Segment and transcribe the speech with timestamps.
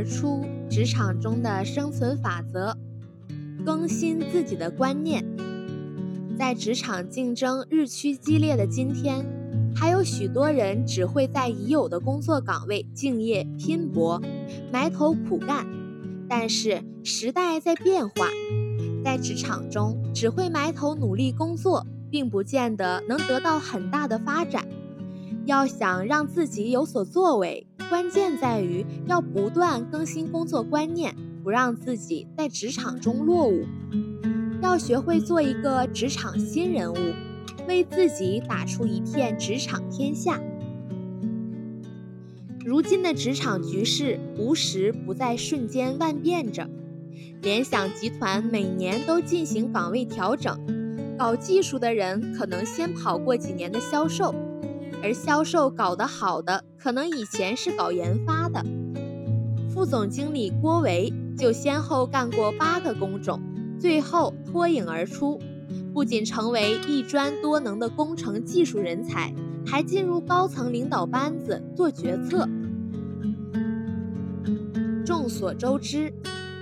[0.00, 2.74] 而出职场中的生存法则，
[3.66, 5.22] 更新自己的观念。
[6.38, 9.22] 在职场竞争日趋激烈的今天，
[9.76, 14.22] 还有许多人只会在已有的工作岗位敬业拼搏、
[14.72, 15.66] 埋头苦干。
[16.26, 18.26] 但是时代在变化，
[19.04, 24.66] 在职场中只会埋头努力工作，并不见得能得到很大的发展。
[25.46, 33.64] 要想让自己有所作为，关键在于要不断更新工作观念，不让自己在职场中落伍。
[34.62, 36.96] 要学会做一个职场新人物，
[37.66, 40.40] 为自己打出一片职场天下。
[42.64, 46.68] 如今的职场局势无时不在瞬间万变着，
[47.40, 50.56] 联想集团每年都进行岗位调整，
[51.18, 54.34] 搞技术的人可能先跑过几年的销售。
[55.02, 58.64] 而销售搞得好的，可能以前是搞研发的。
[59.72, 63.40] 副总经理郭维就先后干过八个工种，
[63.78, 65.40] 最后脱颖而出，
[65.94, 69.32] 不仅成为一专多能的工程技术人才，
[69.66, 72.48] 还进入高层领导班子做决策。
[75.06, 76.12] 众所周知，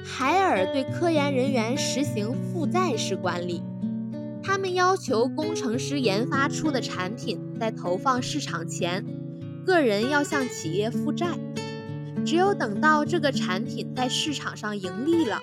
[0.04, 3.62] 海尔对科研人员实行负债式管理。
[4.48, 9.04] 他们要求工程师研发出的产品在投放市场前，
[9.66, 11.38] 个人要向企业负债。
[12.24, 15.38] 只有等到这个产品在市场上盈利了，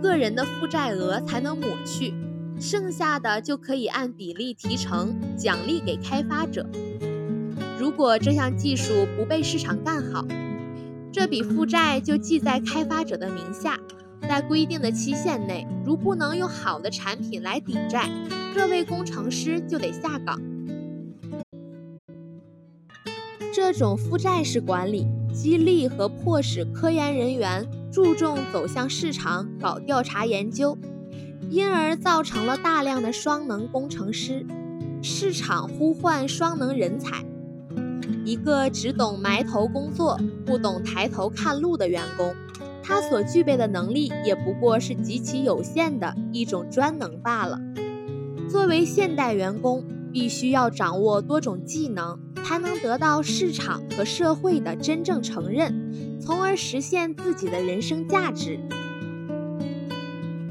[0.00, 2.14] 个人的负债额才能抹去，
[2.60, 6.64] 剩下的就可以按比例提成，奖励给开发者。
[7.76, 10.24] 如果这项技术不被市场干好，
[11.12, 13.80] 这笔负债就记在开发者的名下。
[14.28, 18.08] 在规定的期限内，如不能用好的产品来抵债，
[18.54, 20.40] 这位工程师就得下岗。
[23.54, 30.76] 这种负债式管理，激励和迫使科研人员注重走向市场搞调查研究，
[31.50, 34.44] 因而造成了大量的双能工程师。
[35.00, 37.24] 市场呼唤双能人才，
[38.24, 42.34] 一个只懂埋头工作，不懂抬头看路的员工。
[42.86, 47.58] 他所具备的能力也不过是极其有限的一种专能罢了。
[48.46, 58.60] 作为现代员工，必须要掌握多种技能，才能得到市场和社会的真正承认，从而实现自己的人生价值。